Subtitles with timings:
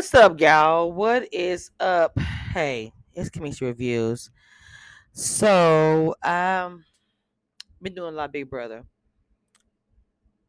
[0.00, 0.90] What's up, y'all?
[0.90, 2.18] What is up?
[2.18, 4.30] Hey, it's Kamisha Reviews.
[5.12, 6.86] So, um,
[7.82, 8.86] been doing a lot of Big Brother.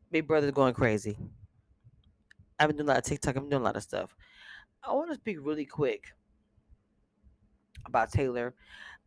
[0.10, 1.18] Big Brother's going crazy.
[2.58, 3.36] I've been doing a lot of TikTok.
[3.36, 4.16] I've been doing a lot of stuff.
[4.82, 6.14] I want to speak really quick
[7.86, 8.54] about Taylor.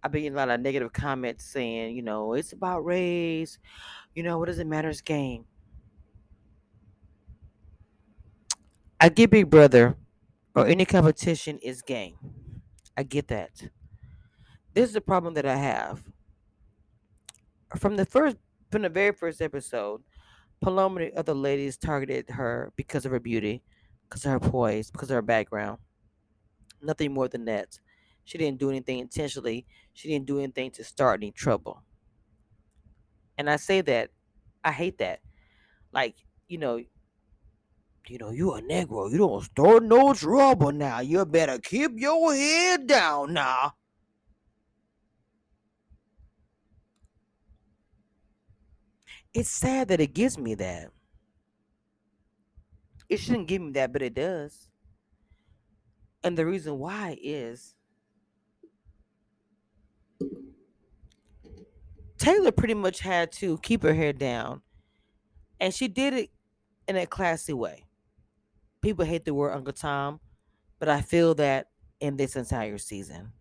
[0.03, 3.59] I've been getting a lot of negative comments saying, you know, it's about race.
[4.15, 4.91] You know, what does it matter?
[4.91, 5.47] It's game.
[9.01, 9.97] I get Big Brother
[10.55, 12.17] or any competition is game.
[12.97, 13.71] I get that.
[14.73, 16.03] This is the problem that I have.
[17.77, 18.37] From the first,
[18.71, 20.03] from the very first episode,
[20.61, 23.63] Paloma the other ladies targeted her because of her beauty,
[24.09, 25.79] because of her poise, because of her background.
[26.81, 27.79] Nothing more than that.
[28.25, 29.67] She didn't do anything intentionally.
[29.93, 31.83] She didn't do anything to start any trouble.
[33.37, 34.11] And I say that,
[34.63, 35.21] I hate that.
[35.93, 36.17] Like,
[36.49, 36.81] you know,
[38.09, 39.11] you know, you a Negro.
[39.11, 41.01] You don't start no trouble now.
[41.01, 43.75] You better keep your head down now.
[49.33, 50.91] It's sad that it gives me that.
[53.09, 54.71] It shouldn't give me that, but it does.
[56.23, 57.75] And the reason why is
[62.17, 64.63] Taylor pretty much had to keep her hair down.
[65.61, 66.31] And she did it
[66.89, 67.85] in a classy way.
[68.85, 70.21] People hate the word Uncle Tom,
[70.79, 71.69] but I feel that
[72.01, 73.33] in this entire season.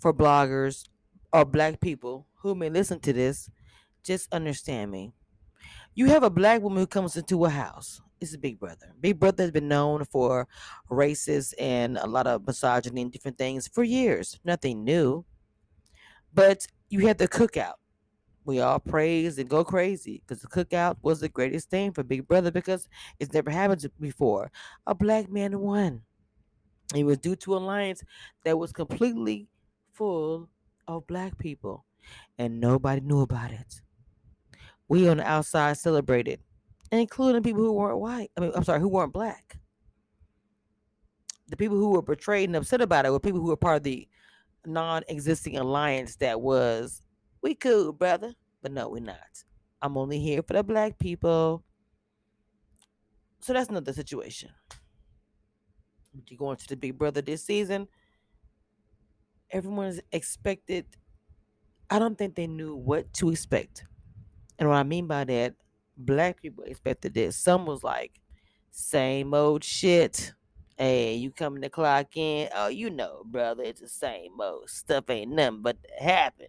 [0.00, 0.88] For bloggers
[1.30, 3.50] or black people who may listen to this,
[4.02, 5.12] just understand me.
[5.94, 8.00] You have a black woman who comes into a house.
[8.18, 8.94] It's a Big Brother.
[8.98, 10.48] Big Brother has been known for
[10.90, 14.40] racist and a lot of misogyny and different things for years.
[14.42, 15.26] Nothing new.
[16.32, 17.74] But you had the cookout.
[18.44, 22.26] We all praise and go crazy because the cookout was the greatest thing for Big
[22.26, 22.88] Brother because
[23.18, 24.50] it's never happened before.
[24.86, 26.02] A black man won.
[26.94, 28.02] It was due to alliance
[28.44, 29.48] that was completely
[29.92, 30.48] full
[30.88, 31.84] of black people,
[32.38, 33.80] and nobody knew about it.
[34.88, 36.40] We on the outside celebrated,
[36.90, 38.30] including people who weren't white.
[38.36, 39.58] I mean, I'm sorry, who weren't black.
[41.48, 43.82] The people who were betrayed and upset about it were people who were part of
[43.84, 44.08] the
[44.66, 47.02] non-existing alliance that was
[47.42, 48.34] we cool, brother.
[48.62, 49.44] But no, we're not.
[49.80, 51.64] I'm only here for the black people.
[53.40, 54.50] So that's another situation.
[56.28, 57.88] You go into the Big Brother this season.
[59.50, 60.86] Everyone expected.
[61.88, 63.84] I don't think they knew what to expect.
[64.58, 65.54] And what I mean by that,
[65.96, 67.36] black people expected this.
[67.36, 68.20] Some was like,
[68.70, 70.32] same old shit.
[70.76, 72.48] Hey, you coming to clock in?
[72.54, 75.08] Oh, you know, brother, it's the same old stuff.
[75.08, 76.46] Ain't nothing but to happen.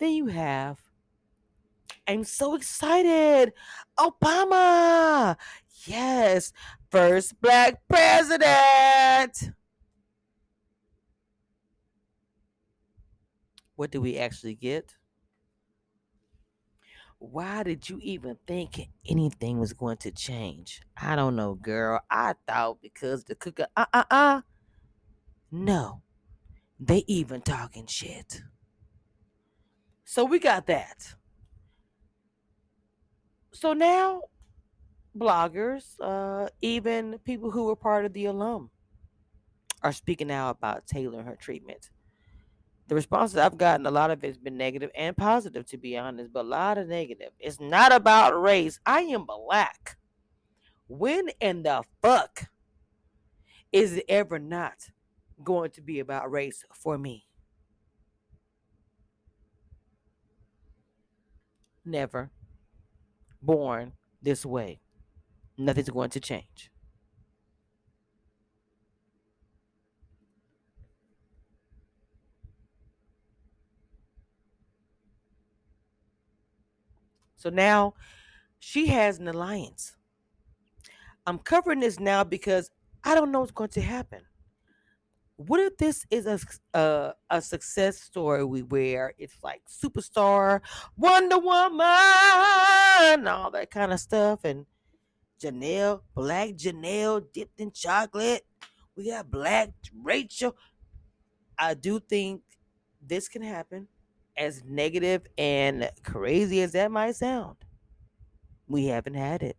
[0.00, 0.80] Then you have,
[2.08, 3.52] I'm so excited.
[3.98, 5.36] Obama.
[5.84, 6.52] Yes,
[6.90, 9.50] first black president.
[13.76, 14.96] What do we actually get?
[17.18, 20.80] Why did you even think anything was going to change?
[20.96, 22.00] I don't know, girl.
[22.10, 24.40] I thought because the cooker, uh uh uh.
[25.52, 26.00] No,
[26.78, 28.42] they even talking shit.
[30.10, 31.14] So we got that.
[33.52, 34.22] So now,
[35.16, 38.70] bloggers, uh, even people who were part of the alum,
[39.84, 41.90] are speaking out about Taylor and her treatment.
[42.88, 46.32] The responses I've gotten, a lot of it's been negative and positive, to be honest,
[46.32, 47.30] but a lot of negative.
[47.38, 48.80] It's not about race.
[48.84, 49.96] I am black.
[50.88, 52.48] When in the fuck
[53.70, 54.90] is it ever not
[55.44, 57.29] going to be about race for me?
[61.90, 62.30] Never.
[63.42, 64.80] Born this way.
[65.58, 66.70] Nothing's going to change.
[77.34, 77.94] So now
[78.60, 79.96] she has an alliance.
[81.26, 82.70] I'm covering this now because
[83.02, 84.20] I don't know what's going to happen.
[85.46, 86.38] What if this is a
[86.78, 90.60] a, a success story we where it's like superstar,
[90.98, 91.80] Wonder Woman,
[93.26, 94.66] all that kind of stuff, and
[95.42, 98.42] Janelle, black Janelle dipped in chocolate.
[98.94, 99.70] We got black
[100.02, 100.54] Rachel.
[101.58, 102.42] I do think
[103.00, 103.88] this can happen
[104.36, 107.56] as negative and crazy as that might sound,
[108.68, 109.56] we haven't had it.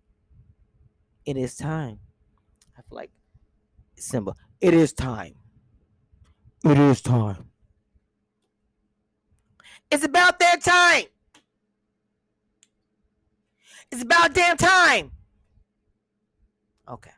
[1.26, 2.00] It is time.
[2.78, 3.12] I feel like
[3.98, 4.38] symbol.
[4.60, 5.41] It is time.
[6.64, 7.50] It is time.
[9.90, 11.06] It's about that time.
[13.92, 15.12] It's about damn time.
[16.88, 17.12] Okay.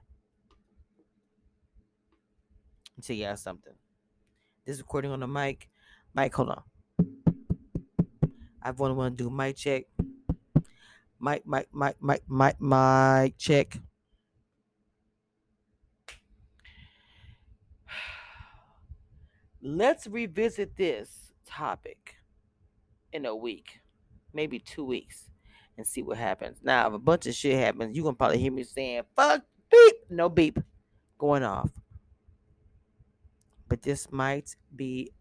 [3.02, 3.74] tell y'all something.
[4.66, 5.70] This recording on the mic.
[6.16, 6.64] Mic, hold on.
[8.62, 9.84] I want to do mic check.
[11.20, 13.78] Mic, mic, mic, mic, mic, mic check.
[19.66, 22.16] Let's revisit this topic
[23.14, 23.80] in a week,
[24.34, 25.30] maybe two weeks,
[25.78, 26.58] and see what happens.
[26.62, 29.96] Now, if a bunch of shit happens, you're gonna probably hear me saying, fuck beep,
[30.10, 30.60] no beep
[31.18, 31.70] going off.
[33.70, 35.14] But this might be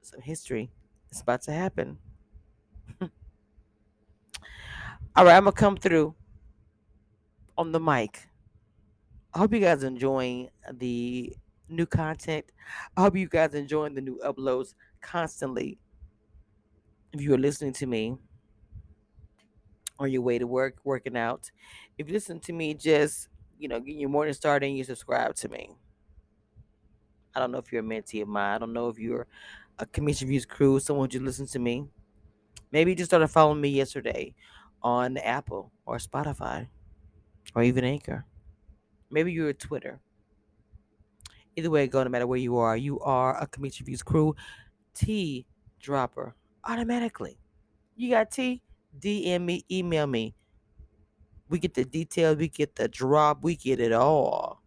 [0.00, 0.70] some history.
[1.10, 1.98] It's about to happen.
[5.16, 6.14] All right, I'm gonna come through
[7.58, 8.28] on the mic.
[9.34, 11.34] I hope you guys are enjoying the
[11.70, 12.46] new content.
[12.96, 15.78] I hope you guys enjoying the new uploads constantly.
[17.12, 18.16] If you are listening to me
[19.98, 21.50] on your way to work, working out,
[21.98, 23.28] if you listen to me just,
[23.58, 25.70] you know, getting your morning started and you subscribe to me.
[27.34, 28.56] I don't know if you're a mentee of mine.
[28.56, 29.26] I don't know if you're
[29.78, 31.86] a Kamisha Reviews crew, someone just listen to me.
[32.70, 34.34] Maybe you just started following me yesterday
[34.82, 36.68] on Apple or Spotify
[37.54, 38.26] or even Anchor.
[39.10, 40.00] Maybe you're a Twitter.
[41.60, 44.34] Either way it go, no matter where you are, you are a Kamisha Reviews crew
[44.94, 45.44] T
[45.78, 46.34] dropper
[46.64, 47.38] automatically.
[47.96, 48.62] You got T,
[48.98, 50.34] DM me, email me.
[51.50, 54.62] We get the details, we get the drop, we get it all.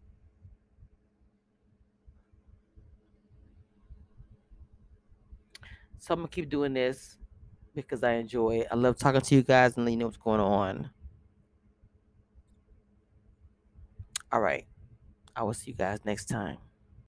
[5.98, 7.16] So I'm gonna keep doing this
[7.74, 8.68] because I enjoy it.
[8.70, 10.90] I love talking to you guys and letting you know what's going on.
[14.30, 14.64] All right.
[15.34, 16.58] I will see you guys next time.